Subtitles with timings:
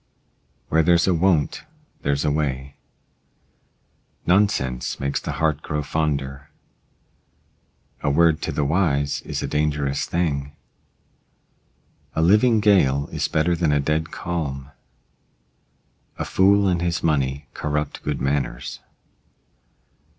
[0.69, 1.61] Where there's a won't
[2.01, 2.75] there's a way.
[4.25, 6.49] Nonsense makes the heart grow fonder.
[8.01, 10.53] A word to the wise is a dangerous thing.
[12.15, 14.71] A living gale is better than a dead calm.
[16.17, 18.79] A fool and his money corrupt good manners.